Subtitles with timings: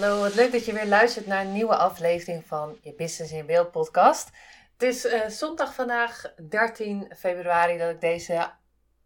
[0.00, 0.20] Hallo.
[0.20, 3.70] Wat leuk dat je weer luistert naar een nieuwe aflevering van je Business in Beeld
[3.70, 4.30] podcast.
[4.72, 8.50] Het is uh, zondag vandaag, 13 februari, dat ik deze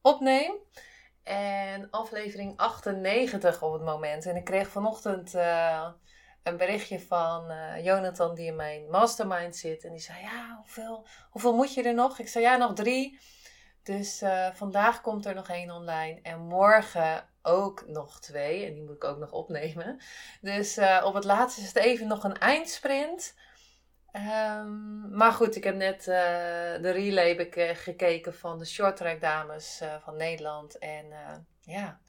[0.02, 0.54] opneem.
[1.22, 4.26] En aflevering 98 op het moment.
[4.26, 5.88] En ik kreeg vanochtend uh,
[6.42, 9.84] een berichtje van uh, Jonathan, die in mijn mastermind zit.
[9.84, 12.18] En die zei: Ja, hoeveel, hoeveel moet je er nog?
[12.18, 13.18] Ik zei: Ja, nog drie.
[13.82, 16.18] Dus vandaag komt er nog één online.
[16.22, 18.66] En morgen ook nog twee.
[18.66, 20.00] En die moet ik ook nog opnemen.
[20.40, 23.34] Dus uh, op het laatste is het even nog een eindsprint.
[24.12, 26.06] Um, maar goed, ik heb net uh,
[26.82, 30.78] de relay gekeken van de shorttrack dames van Nederland.
[30.78, 31.06] En
[31.60, 32.00] ja,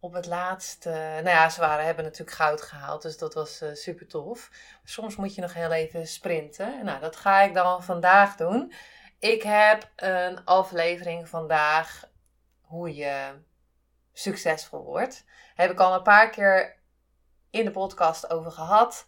[0.00, 4.06] op het laatste, nou ja, ze waren, hebben natuurlijk goud gehaald, dus dat was super
[4.06, 4.50] tof.
[4.84, 6.84] Soms moet je nog heel even sprinten.
[6.84, 8.72] Nou, dat ga ik dan vandaag doen.
[9.18, 12.08] Ik heb een aflevering vandaag
[12.60, 13.44] hoe je
[14.18, 15.24] succesvol wordt.
[15.54, 16.76] Heb ik al een paar keer
[17.50, 19.06] in de podcast over gehad.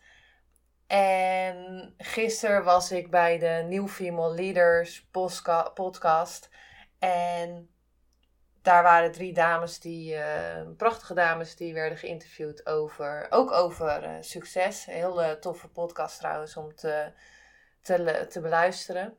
[0.87, 5.09] En gisteren was ik bij de New Female Leaders
[5.75, 6.51] podcast.
[6.99, 7.71] En
[8.63, 14.17] daar waren drie dames, die, uh, prachtige dames, die werden geïnterviewd over, ook over uh,
[14.21, 14.87] succes.
[14.87, 17.13] Een hele toffe podcast trouwens om te,
[17.83, 19.17] te, te beluisteren.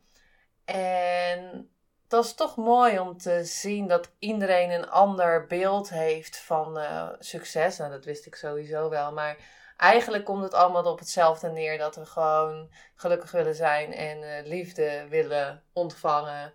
[0.65, 1.69] En
[2.09, 7.09] dat is toch mooi om te zien dat iedereen een ander beeld heeft van uh,
[7.19, 7.77] succes.
[7.77, 9.11] Nou, dat wist ik sowieso wel.
[9.11, 9.37] Maar
[9.77, 11.77] eigenlijk komt het allemaal op hetzelfde neer.
[11.77, 16.53] Dat we gewoon gelukkig willen zijn en uh, liefde willen ontvangen.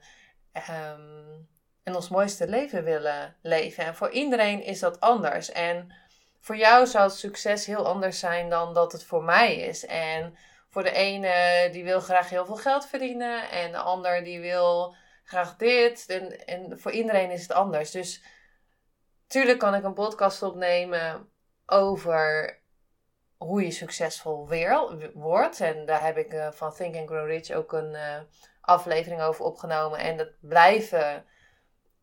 [0.54, 1.48] Um,
[1.82, 3.84] en ons mooiste leven willen leven.
[3.84, 5.53] En voor iedereen is dat anders.
[5.53, 5.94] En
[6.41, 9.87] voor jou zou het succes heel anders zijn dan dat het voor mij is.
[9.87, 10.37] En
[10.70, 13.50] voor de ene die wil graag heel veel geld verdienen.
[13.50, 16.06] En de ander die wil graag dit.
[16.06, 17.90] En, en voor iedereen is het anders.
[17.90, 18.22] Dus
[19.26, 21.28] tuurlijk kan ik een podcast opnemen
[21.66, 22.58] over
[23.36, 24.48] hoe je succesvol
[25.14, 25.60] wordt.
[25.60, 28.20] En daar heb ik uh, van Think and Grow Rich ook een uh,
[28.60, 29.98] aflevering over opgenomen.
[29.98, 31.24] En dat blijven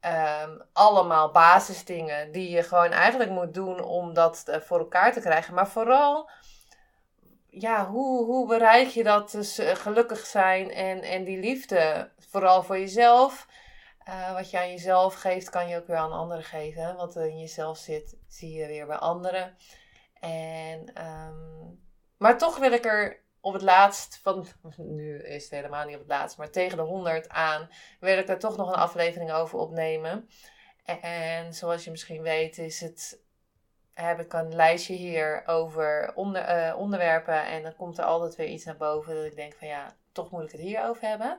[0.05, 5.19] um, allemaal basisdingen die je gewoon eigenlijk moet doen om dat uh, voor elkaar te
[5.19, 5.53] krijgen.
[5.53, 6.29] Maar vooral,
[7.49, 12.79] ja, hoe, hoe bereik je dat dus gelukkig zijn en, en die liefde vooral voor
[12.79, 13.47] jezelf.
[14.07, 16.95] Uh, wat je aan jezelf geeft, kan je ook weer aan anderen geven.
[16.95, 19.55] Wat er in jezelf zit, zie je weer bij anderen.
[20.19, 21.79] En, um,
[22.17, 24.45] maar toch wil ik er op het laatst, van,
[24.77, 27.69] nu is het helemaal niet op het laatst, maar tegen de 100 aan,
[27.99, 30.29] wil ik er toch nog een aflevering over opnemen.
[31.01, 33.19] En zoals je misschien weet, is het,
[33.93, 37.45] heb ik een lijstje hier over onder, uh, onderwerpen.
[37.45, 40.31] En dan komt er altijd weer iets naar boven dat ik denk van ja, toch
[40.31, 41.37] moet ik het hier over hebben.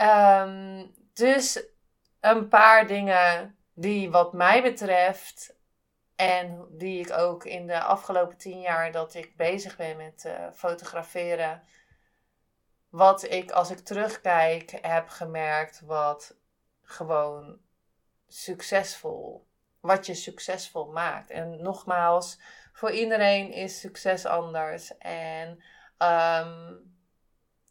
[0.00, 1.62] Um, dus
[2.20, 5.56] een paar dingen die wat mij betreft
[6.16, 10.50] en die ik ook in de afgelopen tien jaar dat ik bezig ben met uh,
[10.52, 11.62] fotograferen,
[12.88, 16.36] wat ik als ik terugkijk heb gemerkt wat
[16.82, 17.58] gewoon
[18.26, 19.46] succesvol,
[19.80, 21.30] wat je succesvol maakt.
[21.30, 22.38] En nogmaals,
[22.72, 24.98] voor iedereen is succes anders.
[24.98, 25.62] En
[25.98, 26.97] um,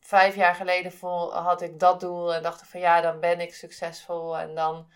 [0.08, 3.40] vijf jaar geleden vol, had ik dat doel en dacht ik van ja, dan ben
[3.40, 4.38] ik succesvol.
[4.38, 4.92] En dan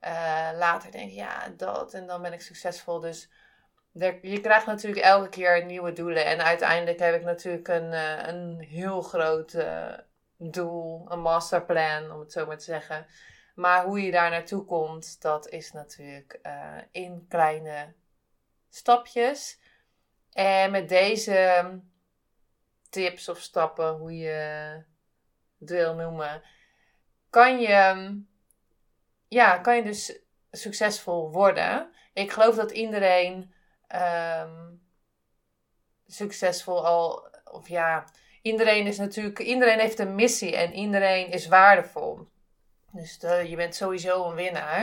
[0.00, 3.00] uh, later denk ik ja, dat en dan ben ik succesvol.
[3.00, 3.30] Dus
[4.22, 6.24] je krijgt natuurlijk elke keer nieuwe doelen.
[6.24, 9.92] En uiteindelijk heb ik natuurlijk een, uh, een heel groot uh,
[10.36, 13.06] doel, een masterplan om het zo maar te zeggen.
[13.54, 16.40] Maar hoe je daar naartoe komt, dat is natuurlijk
[16.90, 17.94] in kleine
[18.68, 19.60] stapjes.
[20.32, 21.64] En met deze
[22.96, 24.30] tips of stappen, hoe je
[25.58, 26.42] het wil noemen,
[27.30, 28.12] kan je,
[29.28, 30.18] ja, kan je dus
[30.50, 31.90] succesvol worden.
[32.12, 33.54] Ik geloof dat iedereen
[33.94, 34.82] um,
[36.06, 38.04] succesvol al, of ja,
[38.42, 42.28] iedereen is natuurlijk, iedereen heeft een missie en iedereen is waardevol.
[42.92, 44.82] Dus de, je bent sowieso een winnaar.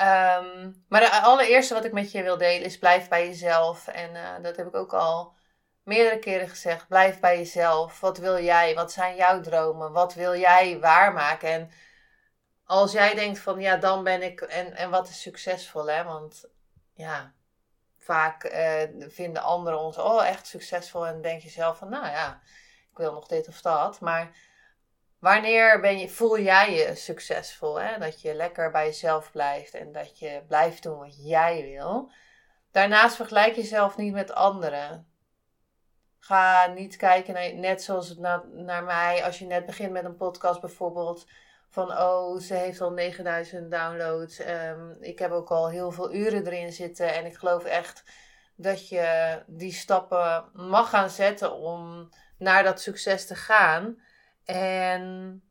[0.00, 3.88] Um, maar de allereerste wat ik met je wil delen is blijf bij jezelf.
[3.88, 5.36] En uh, dat heb ik ook al
[5.88, 8.00] meerdere keren gezegd: blijf bij jezelf.
[8.00, 8.74] Wat wil jij?
[8.74, 9.92] Wat zijn jouw dromen?
[9.92, 11.48] Wat wil jij waarmaken?
[11.48, 11.70] En
[12.64, 14.40] als jij denkt van ja, dan ben ik.
[14.40, 16.04] En, en wat is succesvol, hè?
[16.04, 16.44] Want
[16.94, 17.32] ja,
[17.96, 22.40] vaak eh, vinden anderen ons oh, echt succesvol en denk je zelf van, nou ja,
[22.90, 24.00] ik wil nog dit of dat.
[24.00, 24.30] Maar
[25.18, 27.80] wanneer ben je, voel jij je succesvol?
[27.80, 27.98] Hè?
[27.98, 32.10] Dat je lekker bij jezelf blijft en dat je blijft doen wat jij wil.
[32.70, 35.06] Daarnaast vergelijk jezelf niet met anderen.
[36.18, 38.16] Ga niet kijken net zoals
[38.52, 41.26] naar mij, als je net begint met een podcast bijvoorbeeld.
[41.70, 44.40] Van oh, ze heeft al 9000 downloads.
[44.40, 47.14] Um, ik heb ook al heel veel uren erin zitten.
[47.14, 48.04] En ik geloof echt
[48.56, 54.02] dat je die stappen mag gaan zetten om naar dat succes te gaan.
[54.44, 55.42] En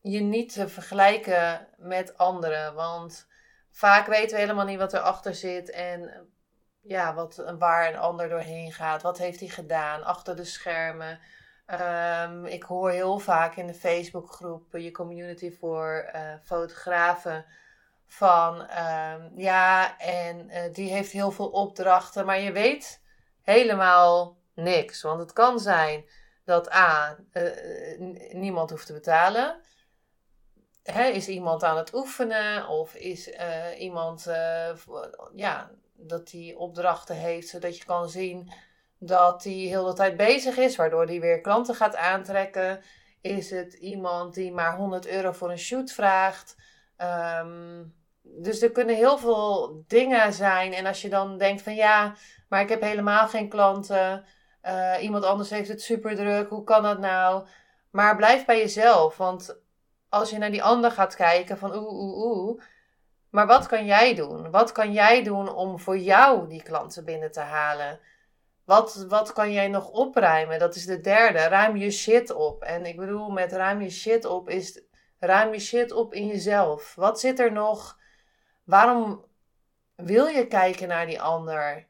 [0.00, 2.74] je niet te vergelijken met anderen.
[2.74, 3.26] Want
[3.70, 5.70] vaak weten we helemaal niet wat erachter zit.
[5.70, 6.28] En
[6.80, 9.02] ja, wat, waar een ander doorheen gaat.
[9.02, 11.20] Wat heeft hij gedaan achter de schermen?
[11.66, 17.44] Um, ik hoor heel vaak in de Facebookgroep, je community voor uh, fotografen,
[18.06, 23.02] van um, ja, en die heeft heel veel opdrachten, maar je weet
[23.42, 25.02] helemaal niks.
[25.02, 26.04] Want het kan zijn
[26.44, 27.16] dat A,
[28.32, 29.60] niemand hoeft te betalen.
[30.82, 33.30] Hè, is iemand aan het oefenen of is
[33.78, 34.24] iemand
[35.34, 35.70] ja,
[36.06, 38.50] dat die opdrachten heeft, zodat je kan zien
[38.98, 42.80] dat hij heel de tijd bezig is, waardoor hij weer klanten gaat aantrekken.
[43.20, 46.56] Is het iemand die maar 100 euro voor een shoot vraagt?
[46.96, 47.82] Ehm,
[48.22, 50.72] dus er kunnen heel veel dingen zijn.
[50.72, 52.14] En als je dan denkt van ja,
[52.48, 54.24] maar ik heb helemaal geen klanten.
[54.62, 56.48] Uh, iemand anders heeft het super druk.
[56.48, 57.46] Hoe kan dat nou?
[57.90, 59.16] Maar blijf bij jezelf.
[59.16, 59.60] Want
[60.08, 62.62] als je naar die ander gaat kijken van oeh, oeh, oeh.
[63.30, 64.50] Maar wat kan jij doen?
[64.50, 68.00] Wat kan jij doen om voor jou die klanten binnen te halen?
[68.64, 70.58] Wat, wat kan jij nog opruimen?
[70.58, 71.38] Dat is de derde.
[71.38, 72.62] Ruim je shit op.
[72.62, 74.82] En ik bedoel met ruim je shit op is
[75.18, 76.94] ruim je shit op in jezelf.
[76.94, 77.98] Wat zit er nog?
[78.64, 79.24] Waarom
[79.96, 81.88] wil je kijken naar die ander?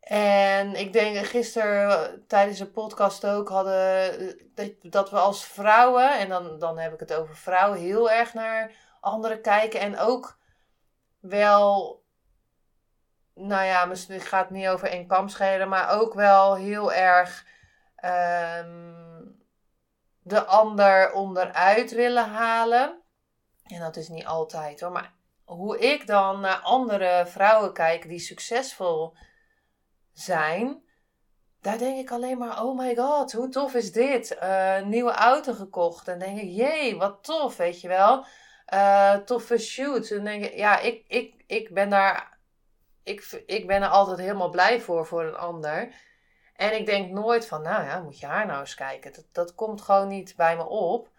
[0.00, 6.28] En ik denk gisteren tijdens de podcast ook hadden dat, dat we als vrouwen, en
[6.28, 8.72] dan, dan heb ik het over vrouwen, heel erg naar
[9.08, 9.80] anderen kijken.
[9.80, 10.38] En ook
[11.20, 11.98] wel
[13.38, 17.46] nou ja, misschien gaat het niet over één kam schelen, maar ook wel heel erg
[17.96, 19.24] ehm,
[20.22, 23.02] de ander onderuit willen halen.
[23.66, 25.14] En dat is niet altijd hoor, maar
[25.44, 29.16] hoe ik dan naar andere vrouwen kijk die succesvol
[30.12, 30.82] zijn,
[31.60, 34.36] daar denk ik alleen maar: oh my god, hoe tof is dit?
[34.42, 36.08] Uh, nieuwe auto gekocht.
[36.08, 38.24] En denk ik: jee, wat tof, weet je wel.
[38.74, 40.10] Uh, toffe shoot.
[40.10, 42.38] En denk ik: ja, ik, ik, ik ben daar
[43.08, 45.94] ik, ik ben er altijd helemaal blij voor, voor een ander.
[46.54, 49.12] En ik denk nooit van, nou ja, moet je haar nou eens kijken.
[49.12, 51.10] Dat, dat komt gewoon niet bij me op.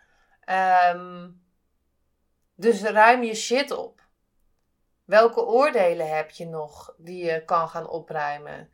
[0.93, 1.41] Um,
[2.55, 4.01] dus ruim je shit op.
[5.05, 8.71] Welke oordelen heb je nog die je kan gaan opruimen?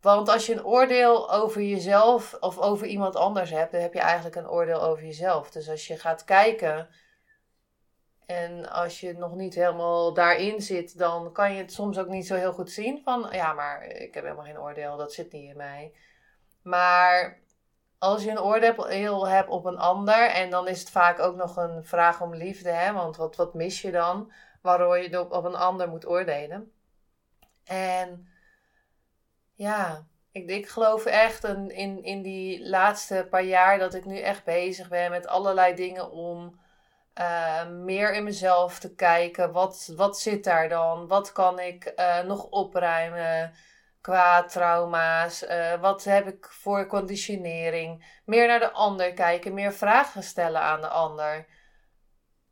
[0.00, 4.00] Want als je een oordeel over jezelf of over iemand anders hebt, dan heb je
[4.00, 5.50] eigenlijk een oordeel over jezelf.
[5.50, 6.88] Dus als je gaat kijken
[8.28, 12.26] en als je nog niet helemaal daarin zit, dan kan je het soms ook niet
[12.26, 13.00] zo heel goed zien.
[13.04, 15.92] Van ja, maar ik heb helemaal geen oordeel, dat zit niet in mij.
[16.62, 17.40] Maar
[17.98, 21.56] als je een oordeel hebt op een ander, en dan is het vaak ook nog
[21.56, 22.92] een vraag om liefde, hè?
[22.92, 24.32] want wat, wat mis je dan?
[24.62, 26.72] Waardoor je op, op een ander moet oordelen.
[27.64, 28.28] En
[29.54, 34.18] ja, ik, ik geloof echt in, in, in die laatste paar jaar dat ik nu
[34.18, 36.60] echt bezig ben met allerlei dingen om
[37.18, 39.52] uh, meer in mezelf te kijken.
[39.52, 41.06] Wat, wat zit daar dan?
[41.06, 43.52] Wat kan ik uh, nog opruimen
[44.00, 45.42] qua trauma's?
[45.42, 48.20] Uh, wat heb ik voor conditionering?
[48.24, 51.46] Meer naar de ander kijken, meer vragen stellen aan de ander.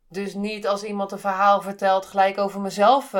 [0.09, 3.11] Dus niet als iemand een verhaal vertelt, gelijk over mezelf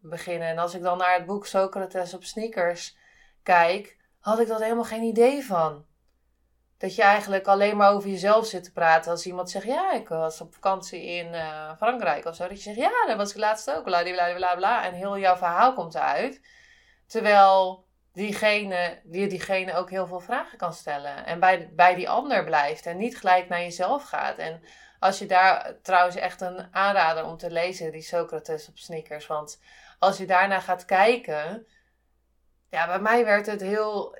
[0.00, 0.48] beginnen.
[0.48, 2.96] En als ik dan naar het boek Socrates op sneakers
[3.42, 5.86] kijk, had ik dat helemaal geen idee van
[6.78, 9.10] dat je eigenlijk alleen maar over jezelf zit te praten.
[9.10, 12.48] Als iemand zegt, ja, ik was op vakantie in uh, Frankrijk of zo.
[12.48, 13.84] Dat je zegt, ja, dat was ik laatst ook.
[13.84, 14.84] Bla.
[14.84, 16.40] En heel jouw verhaal komt eruit.
[17.06, 21.26] Terwijl diegene, die diegene ook heel veel vragen kan stellen.
[21.26, 22.86] En bij, bij die ander blijft.
[22.86, 24.38] En niet gelijk naar jezelf gaat.
[24.38, 24.62] En
[24.98, 29.26] als je daar trouwens echt een aanrader om te lezen, die Socrates op sneakers.
[29.26, 29.60] Want
[29.98, 31.66] als je daarna gaat kijken.
[32.70, 34.18] Ja, bij mij werd het heel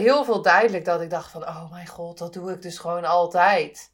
[0.00, 3.04] heel veel duidelijk dat ik dacht van, oh mijn god, dat doe ik dus gewoon
[3.04, 3.92] altijd.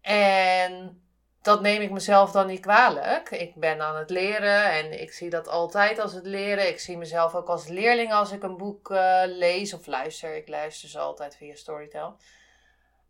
[0.00, 1.02] En
[1.42, 3.30] dat neem ik mezelf dan niet kwalijk.
[3.30, 6.68] Ik ben aan het leren en ik zie dat altijd als het leren.
[6.68, 10.36] Ik zie mezelf ook als leerling als ik een boek uh, lees of luister.
[10.36, 12.16] Ik luister ze altijd via Storytel.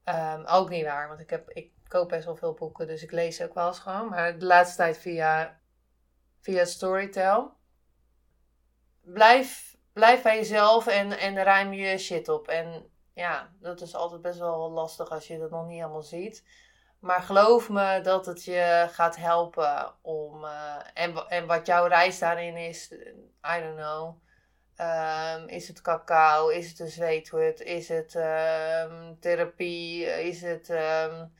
[0.05, 3.12] Um, ook niet waar, want ik, heb, ik koop best wel veel boeken, dus ik
[3.12, 4.09] lees ook wel eens gewoon.
[4.09, 5.61] Maar de laatste tijd via,
[6.40, 7.52] via Storytel.
[9.00, 9.68] Blijf,
[9.99, 12.49] blijf bij jezelf en, en ruim je shit op.
[12.49, 16.45] En ja, dat is altijd best wel lastig als je dat nog niet helemaal ziet.
[16.99, 20.45] Maar geloof me dat het je gaat helpen om.
[20.45, 22.93] Uh, en, en wat jouw reis daarin is,
[23.57, 24.23] I don't know.
[24.81, 26.49] Um, is het cacao?
[26.49, 27.61] Is het een zweethut?
[27.61, 30.05] Is het um, therapie?
[30.05, 31.33] Is het um,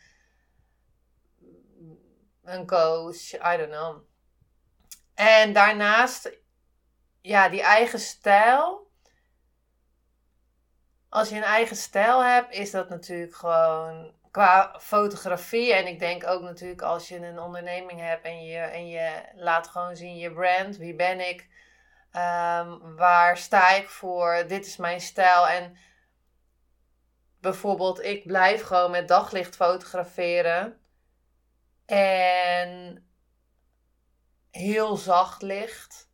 [2.45, 3.33] een coach?
[3.33, 3.97] I don't know.
[5.15, 6.31] En daarnaast,
[7.21, 8.87] ja, die eigen stijl.
[11.09, 15.75] Als je een eigen stijl hebt, is dat natuurlijk gewoon qua fotografie.
[15.75, 19.69] En ik denk ook natuurlijk als je een onderneming hebt en je, en je laat
[19.69, 20.77] gewoon zien je brand.
[20.77, 21.41] Wie ben ik?
[22.13, 24.45] Um, waar sta ik voor?
[24.47, 25.49] Dit is mijn stijl.
[25.49, 25.77] En
[27.41, 30.81] bijvoorbeeld, ik blijf gewoon met daglicht fotograferen.
[31.87, 33.03] En
[34.51, 36.08] heel zacht licht.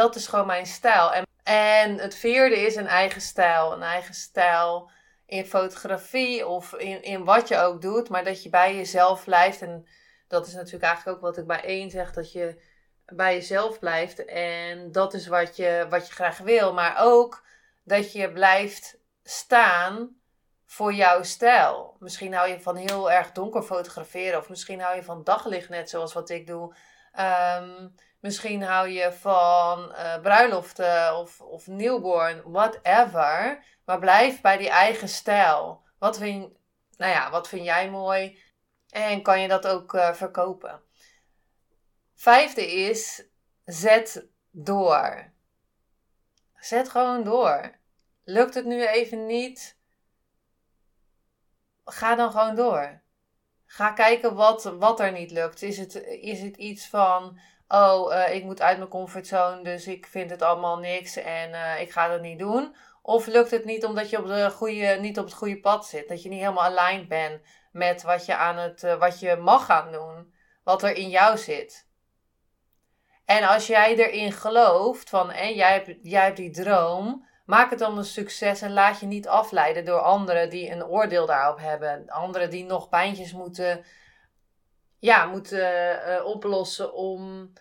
[0.00, 1.12] Dat is gewoon mijn stijl.
[1.12, 3.72] En, en het vierde is een eigen stijl.
[3.72, 4.90] Een eigen stijl
[5.26, 8.08] in fotografie of in, in wat je ook doet.
[8.08, 9.62] Maar dat je bij jezelf blijft.
[9.62, 9.86] En
[10.28, 12.12] dat is natuurlijk eigenlijk ook wat ik bij één zeg.
[12.12, 12.62] Dat je
[13.06, 14.24] bij jezelf blijft.
[14.24, 16.72] En dat is wat je, wat je graag wil.
[16.72, 17.44] Maar ook
[17.84, 20.16] dat je blijft staan
[20.66, 21.96] voor jouw stijl.
[21.98, 24.38] Misschien hou je van heel erg donker fotograferen.
[24.38, 26.74] Of misschien hou je van daglicht, net zoals wat ik doe.
[27.12, 27.88] Ehm,
[28.20, 33.64] misschien hou je van uh, bruiloften of, of newborn, whatever.
[33.84, 35.82] Maar blijf bij die eigen stijl.
[35.98, 36.52] Wat vind,
[36.96, 38.38] nou ja, wat vind jij mooi?
[38.90, 40.82] En kan je dat ook uh, verkopen?
[42.14, 43.24] Vijfde is,
[43.64, 45.32] zet door.
[46.54, 47.78] Zet gewoon door.
[48.24, 49.78] Lukt het nu even niet?
[51.84, 53.02] Ga dan gewoon door.
[53.66, 55.62] Ga kijken wat, wat er niet lukt.
[55.62, 60.06] Is het, is het iets van, oh, uh, ik moet uit mijn comfortzone, dus ik
[60.06, 62.76] vind het allemaal niks en uh, ik ga dat niet doen?
[63.02, 66.08] Of lukt het niet omdat je op de goede, niet op het goede pad zit?
[66.08, 67.40] Dat je niet helemaal aligned bent
[67.72, 70.34] met wat je, aan het, uh, wat je mag gaan doen,
[70.64, 71.88] wat er in jou zit.
[73.24, 77.78] En als jij erin gelooft, van en jij, hebt, jij hebt die droom, maak het
[77.78, 82.08] dan een succes en laat je niet afleiden door anderen die een oordeel daarop hebben.
[82.08, 83.84] Anderen die nog pijntjes moeten,
[85.00, 87.52] ja, moeten uh, oplossen om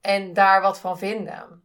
[0.00, 1.62] en daar wat van vinden.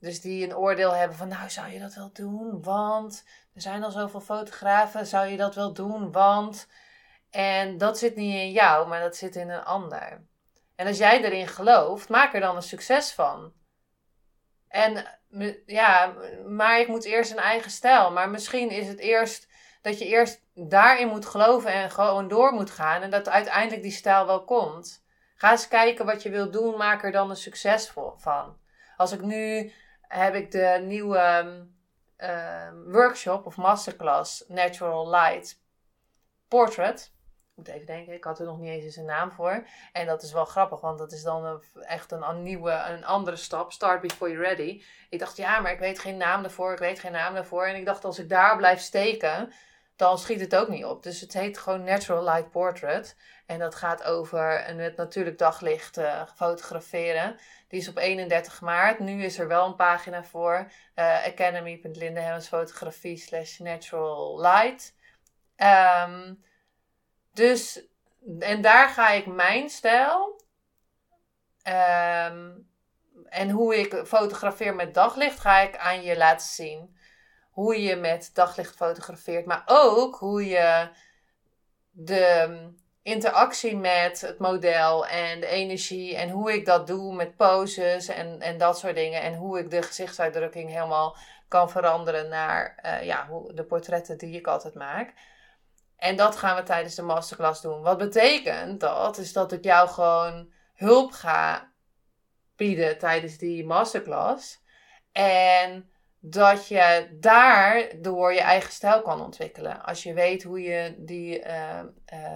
[0.00, 2.62] Dus die een oordeel hebben van, nou zou je dat wel doen?
[2.62, 3.24] Want
[3.54, 6.12] er zijn al zoveel fotografen, zou je dat wel doen?
[6.12, 6.68] Want.
[7.30, 10.26] En dat zit niet in jou, maar dat zit in een ander.
[10.74, 13.52] En als jij erin gelooft, maak er dan een succes van.
[14.68, 15.06] En
[15.66, 16.14] ja,
[16.46, 18.12] maar ik moet eerst een eigen stijl.
[18.12, 19.48] Maar misschien is het eerst
[19.86, 23.02] dat je eerst daarin moet geloven en gewoon door moet gaan.
[23.02, 25.04] En dat uiteindelijk die stijl wel komt.
[25.36, 26.76] Ga eens kijken wat je wilt doen.
[26.76, 28.58] Maak er dan een succes van.
[28.96, 31.54] Als ik nu heb ik de nieuwe
[32.18, 35.60] um, workshop of masterclass Natural Light
[36.48, 37.14] Portrait
[37.56, 39.66] moet even denken, ik had er nog niet eens een naam voor.
[39.92, 43.36] En dat is wel grappig, want dat is dan echt een, een, nieuwe, een andere
[43.36, 43.72] stap.
[43.72, 44.82] Start before you're ready.
[45.10, 47.66] Ik dacht, ja, maar ik weet geen naam daarvoor, ik weet geen naam daarvoor.
[47.66, 49.52] En ik dacht, als ik daar blijf steken,
[49.96, 51.02] dan schiet het ook niet op.
[51.02, 53.16] Dus het heet gewoon Natural Light Portrait.
[53.46, 57.36] En dat gaat over een, het natuurlijk daglicht uh, fotograferen.
[57.68, 58.98] Die is op 31 maart.
[58.98, 60.72] Nu is er wel een pagina voor.
[60.94, 64.94] Uh, Academy.lindehemmens fotografie slash natural light.
[65.56, 66.44] Um,
[67.32, 67.86] dus,
[68.38, 70.40] en daar ga ik mijn stijl
[71.62, 72.50] ehm,
[73.28, 76.95] en hoe ik fotografeer met daglicht, ga ik aan je laten zien.
[77.56, 80.88] Hoe je met daglicht fotografeert, maar ook hoe je
[81.90, 82.58] de
[83.02, 88.40] interactie met het model en de energie en hoe ik dat doe met poses en,
[88.40, 89.22] en dat soort dingen.
[89.22, 91.16] En hoe ik de gezichtsuitdrukking helemaal
[91.48, 95.14] kan veranderen naar uh, ja, hoe, de portretten die ik altijd maak.
[95.96, 97.82] En dat gaan we tijdens de masterclass doen.
[97.82, 99.18] Wat betekent dat?
[99.18, 101.72] Is dat ik jou gewoon hulp ga
[102.56, 104.64] bieden tijdens die masterclass.
[105.12, 105.90] En
[106.28, 109.84] dat je daardoor je eigen stijl kan ontwikkelen.
[109.84, 111.78] Als je weet hoe je die uh,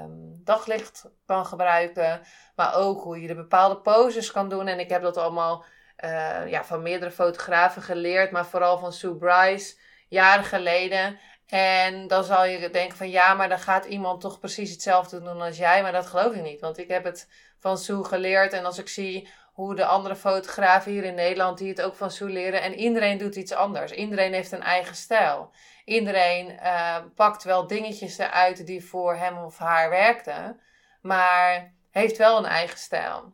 [0.03, 2.21] um, daglicht kan gebruiken.
[2.57, 4.67] Maar ook hoe je de bepaalde poses kan doen.
[4.67, 5.65] En ik heb dat allemaal
[6.05, 8.31] uh, ja, van meerdere fotografen geleerd.
[8.31, 9.77] Maar vooral van Sue Bryce
[10.09, 11.19] jaren geleden.
[11.47, 15.41] En dan zal je denken van ja, maar dan gaat iemand toch precies hetzelfde doen
[15.41, 15.83] als jij.
[15.83, 16.61] Maar dat geloof ik niet.
[16.61, 17.29] Want ik heb het
[17.59, 18.53] van Sue geleerd.
[18.53, 19.29] En als ik zie
[19.61, 22.63] hoe de andere fotografen hier in Nederland die het ook van Sue leren.
[22.63, 23.93] En iedereen doet iets anders.
[23.93, 25.53] Iedereen heeft een eigen stijl.
[25.85, 30.61] Iedereen uh, pakt wel dingetjes eruit die voor hem of haar werkten.
[31.03, 33.33] Maar heeft wel een eigen stijl.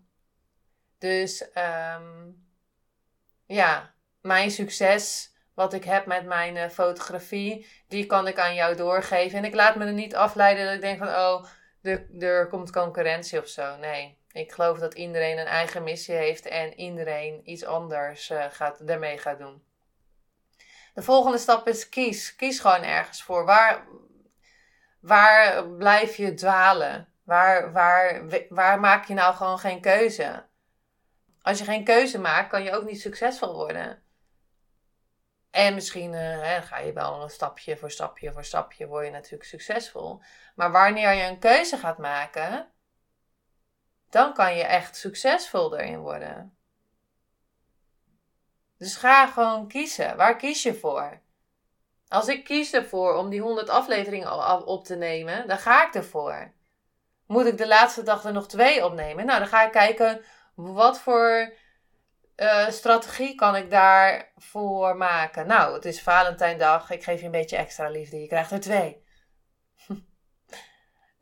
[0.99, 2.30] Dus ehm,
[3.47, 8.76] ja, mijn succes, wat ik heb met mijn uh, fotografie, die kan ik aan jou
[8.76, 9.38] doorgeven.
[9.38, 11.45] En ik laat me er niet afleiden dat ik denk van, oh,
[11.83, 13.76] er, er komt concurrentie of zo.
[13.76, 18.87] Nee, ik geloof dat iedereen een eigen missie heeft en iedereen iets anders uh, gaat,
[18.87, 19.64] daarmee gaat doen.
[20.95, 22.37] De volgende stap is kies.
[22.37, 23.45] Kies gewoon ergens voor.
[23.45, 23.87] Waar,
[25.00, 27.09] waar blijf je dwalen?
[27.25, 30.47] Waar, waar, waar maak je nou gewoon geen keuze?
[31.43, 34.02] Als je geen keuze maakt, kan je ook niet succesvol worden.
[35.50, 39.45] En misschien hè, ga je wel een stapje voor stapje voor stapje, word je natuurlijk
[39.45, 40.21] succesvol.
[40.55, 42.71] Maar wanneer je een keuze gaat maken,
[44.10, 46.56] dan kan je echt succesvol erin worden.
[48.78, 50.16] Dus ga gewoon kiezen.
[50.16, 51.20] Waar kies je voor?
[52.08, 56.52] Als ik kies ervoor om die 100 afleveringen op te nemen, dan ga ik ervoor.
[57.26, 59.26] Moet ik de laatste dag er nog twee opnemen?
[59.26, 61.52] Nou, dan ga ik kijken wat voor
[62.36, 65.46] uh, strategie kan ik daarvoor maken.
[65.46, 66.90] Nou, het is Valentijndag.
[66.90, 68.20] Ik geef je een beetje extra liefde.
[68.20, 69.04] Je krijgt er twee.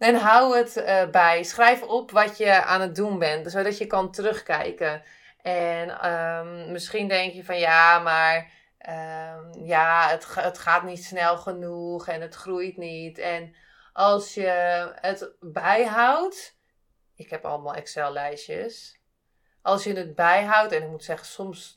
[0.05, 1.43] En hou het uh, bij.
[1.43, 5.03] Schrijf op wat je aan het doen bent, zodat je kan terugkijken.
[5.43, 8.51] En um, misschien denk je van ja, maar
[8.89, 13.19] um, ja, het, het gaat niet snel genoeg en het groeit niet.
[13.19, 13.55] En
[13.93, 14.49] als je
[15.01, 16.59] het bijhoudt,
[17.15, 19.01] ik heb allemaal Excel-lijstjes.
[19.63, 21.77] Als je het bijhoudt, en ik moet zeggen, soms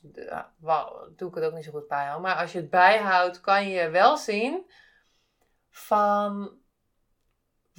[1.16, 3.90] doe ik het ook niet zo goed bijhouden, maar als je het bijhoudt, kan je
[3.90, 4.70] wel zien
[5.70, 6.58] van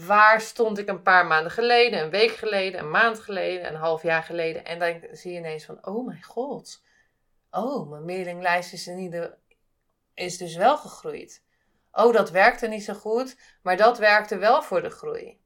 [0.06, 4.04] waar stond ik een paar maanden geleden, een week geleden, een maand geleden, een half
[4.04, 4.66] jaar geleden.
[4.66, 6.84] En dan zie je ineens van, oh mijn god,
[7.52, 9.38] oh, mijn mailinglijst is, in ieder,
[10.14, 11.44] is dus wel gegroeid.
[11.92, 15.42] Oh, dat werkte niet zo goed, maar dat werkte wel voor de groei.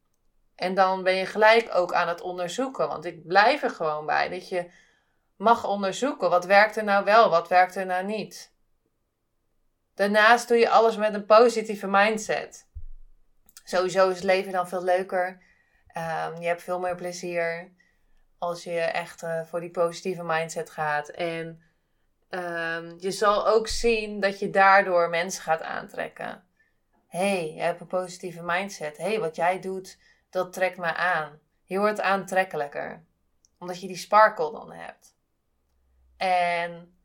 [0.55, 4.29] En dan ben je gelijk ook aan het onderzoeken, want ik blijf er gewoon bij
[4.29, 4.71] dat je
[5.37, 8.53] mag onderzoeken wat werkt er nou wel, wat werkt er nou niet.
[9.95, 12.67] Daarnaast doe je alles met een positieve mindset.
[13.63, 15.27] Sowieso is het leven dan veel leuker.
[15.97, 17.71] Um, je hebt veel meer plezier
[18.37, 21.09] als je echt uh, voor die positieve mindset gaat.
[21.09, 21.61] En
[22.29, 26.43] um, je zal ook zien dat je daardoor mensen gaat aantrekken.
[27.07, 28.97] hey, je hebt een positieve mindset.
[28.97, 29.97] hey, wat jij doet,
[30.29, 31.39] dat trekt me aan.
[31.63, 33.03] Je wordt aantrekkelijker.
[33.59, 35.15] Omdat je die sparkle dan hebt.
[36.17, 36.97] En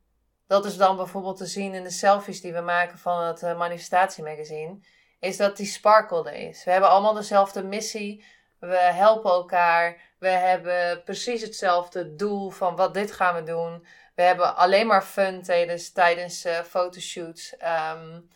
[0.47, 3.57] dat is dan bijvoorbeeld te zien in de selfies die we maken van het uh,
[3.57, 4.79] manifestatiemagazine
[5.19, 6.63] is dat die sparkle is.
[6.63, 8.25] We hebben allemaal dezelfde missie.
[8.59, 9.97] We helpen elkaar.
[10.19, 13.85] We hebben precies hetzelfde doel van wat dit gaan we doen.
[14.15, 17.55] We hebben alleen maar fun tijdens, tijdens uh, fotoshoots.
[17.93, 18.29] Um,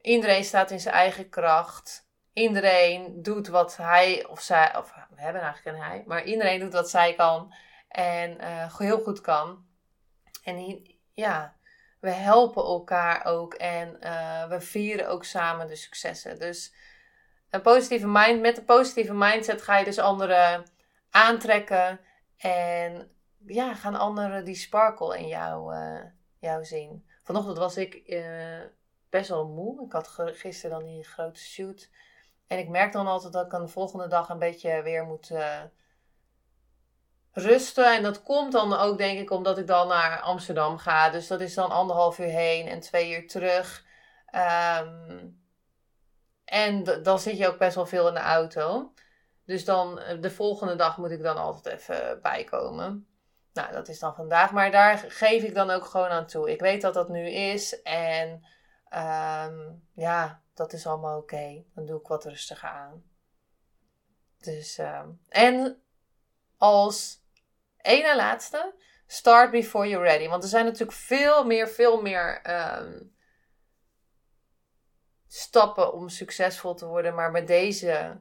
[0.00, 2.10] iedereen staat in zijn eigen kracht.
[2.32, 6.72] Iedereen doet wat hij of zij, of we hebben eigenlijk een hij, maar iedereen doet
[6.72, 7.54] wat zij kan
[7.88, 9.66] en uh, heel goed kan.
[10.42, 11.56] En ja,
[12.02, 16.38] we helpen elkaar ook en uh, we vieren ook samen de successen.
[16.38, 16.74] Dus
[17.50, 20.66] een positieve mind, met een positieve mindset ga je dus anderen
[21.10, 22.00] aantrekken
[22.36, 23.10] en
[23.46, 26.00] ja, gaan anderen die sparkle in jou, uh,
[26.38, 27.06] jou zien.
[27.22, 28.60] Vanochtend was ik uh,
[29.10, 29.84] best wel moe.
[29.84, 31.90] Ik had gisteren dan die grote shoot.
[32.46, 35.30] En ik merk dan altijd dat ik de volgende dag een beetje weer moet
[37.32, 37.94] rusten.
[37.94, 41.10] En dat komt dan ook, denk ik, omdat ik dan naar Amsterdam ga.
[41.10, 43.84] Dus dat is dan anderhalf uur heen en twee uur terug.
[44.80, 45.40] Um,
[46.44, 48.92] en dan zit je ook best wel veel in de auto.
[49.44, 53.06] Dus dan eh, de volgende dag moet ik dan altijd even bijkomen.
[53.52, 54.52] Nou, dat is dan vandaag.
[54.52, 56.50] Maar daar geef ik dan ook gewoon aan toe.
[56.50, 57.82] Ik weet dat dat nu is.
[57.82, 58.30] En
[58.90, 61.64] um, ja, dat is allemaal oké.
[61.74, 63.04] Dan doe ik wat rustiger aan.
[64.38, 65.82] Dus, um, en
[66.56, 67.21] als
[67.82, 68.74] Eén en laatste.
[69.06, 70.28] Start before you're ready.
[70.28, 73.14] Want er zijn natuurlijk veel meer, veel meer um,
[75.26, 77.14] stappen om succesvol te worden.
[77.14, 78.20] Maar met deze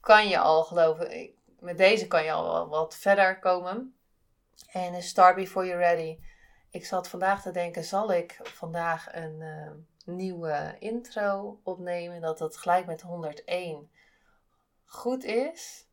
[0.00, 1.30] kan je al geloven.
[1.58, 3.96] Met deze kan je al wat verder komen.
[4.72, 6.18] En start before you're ready.
[6.70, 9.70] Ik zat vandaag te denken, zal ik vandaag een uh,
[10.16, 12.20] nieuwe intro opnemen?
[12.20, 13.90] Dat dat gelijk met 101
[14.84, 15.86] goed is.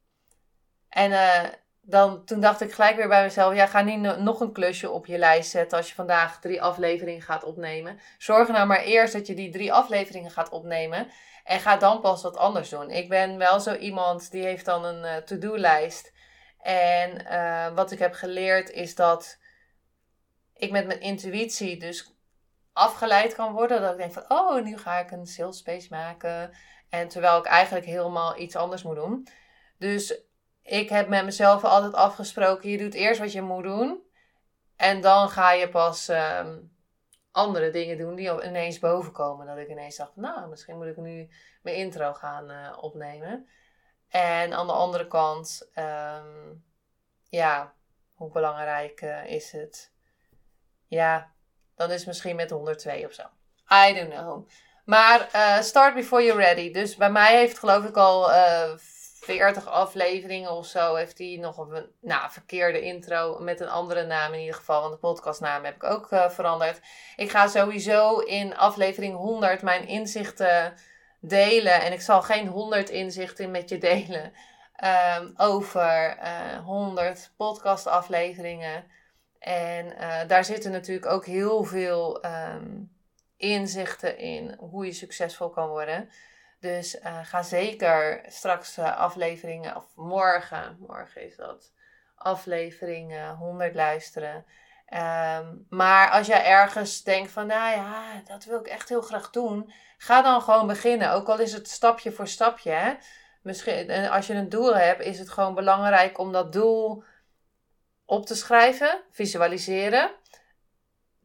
[0.90, 1.44] En uh,
[1.88, 5.06] dan, toen dacht ik gelijk weer bij mezelf: ja, ga niet nog een klusje op
[5.06, 8.00] je lijst zetten als je vandaag drie afleveringen gaat opnemen.
[8.18, 11.08] Zorg nou maar eerst dat je die drie afleveringen gaat opnemen.
[11.44, 12.90] En ga dan pas wat anders doen.
[12.90, 16.14] Ik ben wel zo iemand die heeft dan een uh, to-do-lijst.
[16.62, 19.38] En uh, wat ik heb geleerd is dat
[20.54, 22.14] ik met mijn intuïtie dus
[22.74, 23.82] afgeleid kan worden.
[23.82, 26.52] Dat ik denk van, oh, nu ga ik een sales space maken.
[26.90, 29.28] En terwijl ik eigenlijk helemaal iets anders moet doen.
[29.78, 30.24] Dus
[30.66, 34.04] ik heb met mezelf altijd afgesproken: je doet eerst wat je moet doen.
[34.76, 36.58] En dan ga je pas ehm,
[37.32, 39.46] andere dingen doen die ineens bovenkomen.
[39.46, 41.30] Dat ik ineens dacht: nou, misschien moet ik nu
[41.62, 43.48] mijn intro gaan uh, opnemen.
[44.10, 46.54] En aan de andere kant, ehm,
[47.30, 47.74] ja,
[48.14, 49.92] hoe belangrijk uh, is het?
[50.88, 51.32] Ja,
[51.76, 53.24] dan is misschien met 102 of zo.
[53.88, 54.48] I don't know.
[54.86, 56.72] Maar uh, start before you're ready.
[56.72, 58.32] Dus bij mij heeft geloof ik al
[59.26, 60.96] 40 afleveringen of zo.
[60.96, 64.82] Heeft hij nog een nou, verkeerde intro met een andere naam in ieder geval.
[64.82, 66.80] Want de podcastnaam heb ik ook uh, veranderd.
[67.16, 70.74] Ik ga sowieso in aflevering 100 mijn inzichten
[71.20, 71.82] delen.
[71.82, 74.34] En ik zal geen 100 inzichten met je delen.
[75.20, 76.18] Um, over
[76.64, 78.86] 100 podcastafleveringen.
[79.40, 82.92] En uh, daar zitten natuurlijk ook heel veel um,
[83.38, 86.10] inzichten in hoe je succesvol kan worden.
[86.66, 91.72] Dus uh, ga zeker straks uh, afleveringen, of morgen, morgen is dat,
[92.16, 94.46] aflevering 100 luisteren.
[94.94, 99.30] Um, maar als jij ergens denkt van, nou ja, dat wil ik echt heel graag
[99.30, 101.12] doen, ga dan gewoon beginnen.
[101.12, 102.72] Ook al is het stapje voor stapje.
[102.72, 102.94] Hè?
[103.42, 107.04] Misschien, en als je een doel hebt, is het gewoon belangrijk om dat doel
[108.06, 110.12] op te schrijven, visualiseren.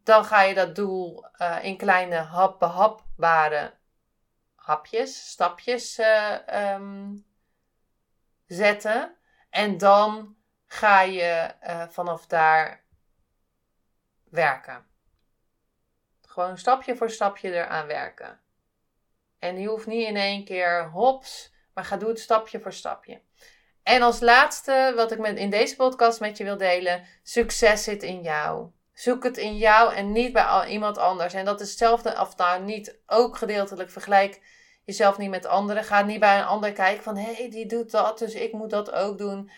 [0.05, 1.25] Dan ga je dat doel
[1.63, 3.79] in kleine hap, behapbare
[4.71, 6.37] hapjes, stapjes uh,
[6.75, 7.27] um,
[8.47, 9.17] zetten.
[9.51, 12.85] En dan ga je uh, vanaf daar
[14.31, 14.87] werken.
[16.27, 18.41] Gewoon stapje voor stapje eraan werken.
[19.39, 23.21] En je hoeft niet in één keer hops, maar ga doen het stapje voor stapje.
[23.83, 28.03] En als laatste, wat ik met, in deze podcast met je wil delen: succes zit
[28.03, 28.71] in jou.
[28.93, 31.35] Zoek het in jou en niet bij iemand anders.
[31.35, 34.41] En dat is hetzelfde, of nou niet ook gedeeltelijk vergelijk
[34.85, 35.85] jezelf niet met anderen.
[35.85, 38.71] Ga niet bij een ander kijken van hé, hey, die doet dat, dus ik moet
[38.71, 39.51] dat ook doen.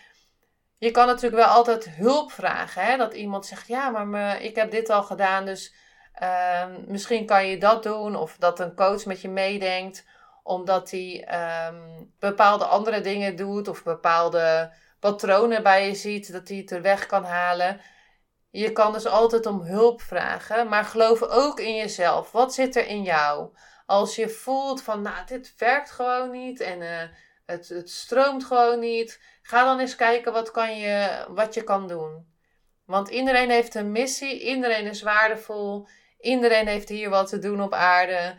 [0.77, 2.85] Je kan natuurlijk wel altijd hulp vragen.
[2.85, 2.97] Hè?
[2.97, 5.73] Dat iemand zegt, ja, maar me, ik heb dit al gedaan, dus
[6.21, 8.15] uh, misschien kan je dat doen.
[8.15, 10.05] Of dat een coach met je meedenkt
[10.43, 11.27] omdat hij
[11.67, 16.81] um, bepaalde andere dingen doet of bepaalde patronen bij je ziet, dat hij het er
[16.81, 17.81] weg kan halen.
[18.49, 22.31] Je kan dus altijd om hulp vragen, maar geloof ook in jezelf.
[22.31, 23.49] Wat zit er in jou?
[23.93, 27.01] Als je voelt van, nou, dit werkt gewoon niet en uh,
[27.45, 31.87] het, het stroomt gewoon niet, ga dan eens kijken wat, kan je, wat je kan
[31.87, 32.27] doen.
[32.85, 35.87] Want iedereen heeft een missie, iedereen is waardevol,
[36.19, 38.35] iedereen heeft hier wat te doen op aarde.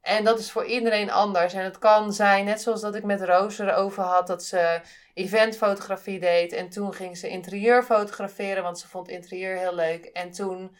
[0.00, 1.52] En dat is voor iedereen anders.
[1.52, 4.80] En het kan zijn, net zoals dat ik met Roos erover had, dat ze
[5.14, 6.52] eventfotografie deed.
[6.52, 10.04] En toen ging ze interieur fotograferen, want ze vond interieur heel leuk.
[10.04, 10.76] En toen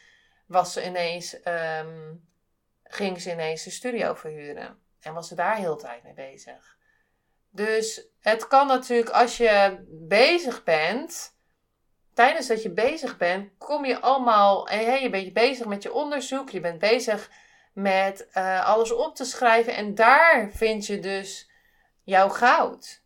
[0.47, 2.25] was ze ineens, um,
[2.97, 4.79] ging ze ineens de studio verhuren.
[5.01, 6.77] En was ze daar heel tijd mee bezig.
[7.51, 11.35] Dus het kan natuurlijk, als je bezig bent,
[12.15, 16.51] tijdens dat je bezig bent, kom je allemaal, hey, je bent bezig met je onderzoek,
[16.51, 17.31] je bent bezig
[17.73, 19.75] met uh, alles op te schrijven.
[19.75, 21.51] En daar vind je dus
[22.03, 23.05] jouw goud.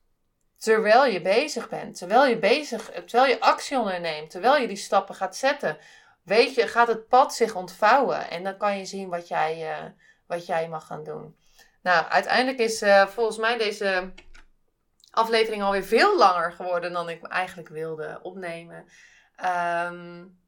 [0.59, 5.15] Terwijl je bezig bent, terwijl je bezig, terwijl je actie onderneemt, terwijl je die stappen
[5.15, 5.79] gaat zetten,
[6.23, 8.31] weet je, gaat het pad zich ontvouwen.
[8.31, 9.91] En dan kan je zien wat jij, uh,
[10.27, 11.37] wat jij mag gaan doen.
[11.83, 14.13] Nou, uiteindelijk is uh, volgens mij deze
[15.11, 18.85] aflevering alweer veel langer geworden dan ik eigenlijk wilde opnemen.
[19.87, 20.39] Um,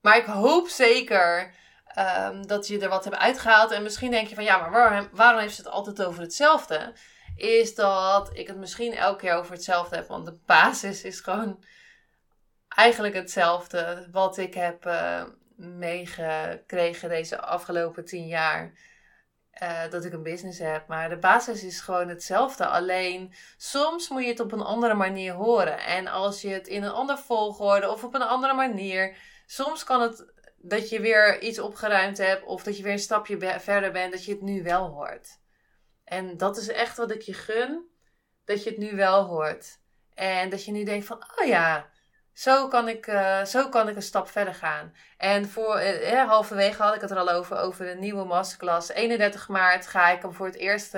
[0.00, 1.58] maar ik hoop zeker
[1.98, 3.70] Um, dat je er wat hebt uitgehaald.
[3.70, 6.92] En misschien denk je van ja, maar waarom, waarom heeft ze het altijd over hetzelfde?
[7.36, 10.08] Is dat ik het misschien elke keer over hetzelfde heb.
[10.08, 11.64] Want de basis is gewoon
[12.74, 15.22] eigenlijk hetzelfde wat ik heb uh,
[15.56, 18.72] meegekregen deze afgelopen tien jaar.
[19.62, 20.86] Uh, dat ik een business heb.
[20.86, 22.66] Maar de basis is gewoon hetzelfde.
[22.66, 25.78] Alleen soms moet je het op een andere manier horen.
[25.78, 29.16] En als je het in een andere volgorde of op een andere manier.
[29.46, 33.60] Soms kan het dat je weer iets opgeruimd hebt of dat je weer een stapje
[33.60, 35.38] verder bent, dat je het nu wel hoort.
[36.04, 37.88] En dat is echt wat ik je gun,
[38.44, 39.78] dat je het nu wel hoort.
[40.14, 41.90] En dat je nu denkt van, oh ja,
[42.32, 44.94] zo kan ik, uh, zo kan ik een stap verder gaan.
[45.16, 48.88] En voor, eh, halverwege had ik het er al over, over de nieuwe masterclass.
[48.88, 50.96] 31 maart ga ik hem voor het eerst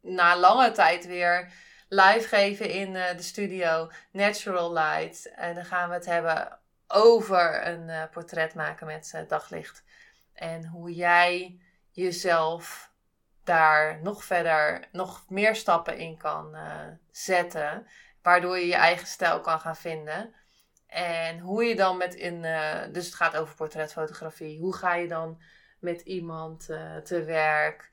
[0.00, 1.52] na lange tijd weer
[1.88, 5.32] live geven in de studio Natural Light.
[5.34, 9.84] En dan gaan we het hebben over een portret maken met daglicht.
[10.32, 12.92] En hoe jij jezelf
[13.44, 16.56] daar nog verder, nog meer stappen in kan
[17.10, 17.86] zetten.
[18.22, 20.34] Waardoor je je eigen stijl kan gaan vinden.
[20.88, 22.42] En hoe je dan met in,
[22.92, 24.60] dus het gaat over portretfotografie.
[24.60, 25.40] Hoe ga je dan
[25.80, 26.64] met iemand
[27.04, 27.90] te werk?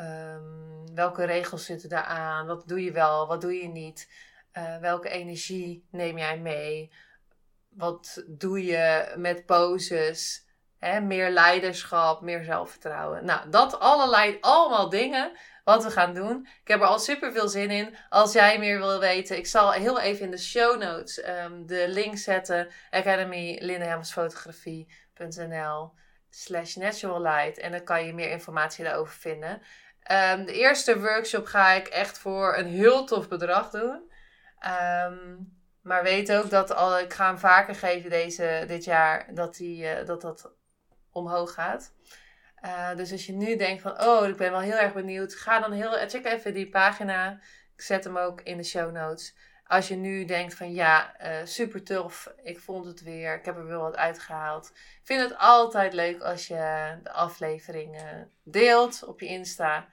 [0.00, 2.46] Um, welke regels zitten daar aan?
[2.46, 4.10] Wat doe je wel, wat doe je niet?
[4.52, 6.92] Uh, welke energie neem jij mee?
[7.68, 10.46] Wat doe je met poses?
[10.78, 11.00] Hè?
[11.00, 13.24] Meer leiderschap, meer zelfvertrouwen.
[13.24, 15.32] Nou, dat allerlei, allemaal dingen
[15.64, 16.48] wat we gaan doen.
[16.62, 17.96] Ik heb er al super veel zin in.
[18.08, 21.84] Als jij meer wil weten, ik zal heel even in de show notes um, de
[21.88, 22.68] link zetten.
[22.90, 23.58] Academy
[26.30, 27.58] slash natural light.
[27.58, 29.62] En dan kan je meer informatie daarover vinden.
[30.10, 34.10] Um, de eerste workshop ga ik echt voor een heel tof bedrag doen.
[35.06, 39.56] Um, maar weet ook dat al, ik ga hem vaker geven deze, dit jaar, dat,
[39.56, 40.52] die, uh, dat dat
[41.12, 41.92] omhoog gaat.
[42.62, 45.60] Uh, dus als je nu denkt van, oh, ik ben wel heel erg benieuwd, ga
[45.60, 47.40] dan heel, check even die pagina.
[47.74, 49.36] Ik zet hem ook in de show notes.
[49.66, 53.56] Als je nu denkt van, ja, uh, super tof, ik vond het weer, ik heb
[53.56, 54.72] er wel wat uitgehaald.
[55.02, 59.88] Vind het altijd leuk als je de afleveringen deelt op je Insta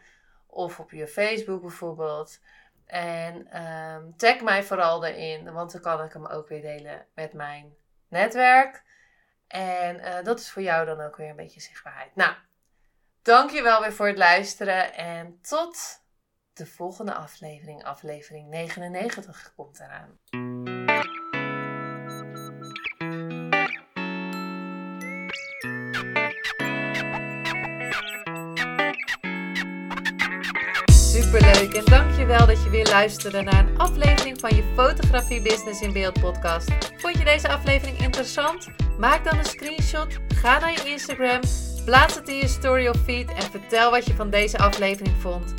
[0.48, 2.40] of op je Facebook bijvoorbeeld.
[2.86, 7.34] En um, tag mij vooral erin, want dan kan ik hem ook weer delen met
[7.34, 7.74] mijn
[8.08, 8.84] netwerk.
[9.48, 12.16] En uh, dat is voor jou dan ook weer een beetje zichtbaarheid.
[12.16, 12.34] Nou,
[13.30, 15.78] dankjewel weer voor het luisteren en tot
[16.54, 17.84] de volgende aflevering.
[17.84, 20.20] Aflevering 99 komt eraan.
[30.92, 35.94] Superleuk en dankjewel dat je weer luisterde naar een aflevering van je Fotografie Business in
[35.94, 36.72] Beeld podcast.
[36.98, 38.68] Vond je deze aflevering interessant?
[38.98, 41.42] Maak dan een screenshot, ga naar je Instagram,
[41.90, 45.59] plaats het in je story of feed en vertel wat je van deze aflevering vond.